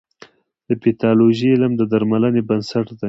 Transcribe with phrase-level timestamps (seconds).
[0.67, 2.99] د پیتالوژي علم د درملنې بنسټ دی.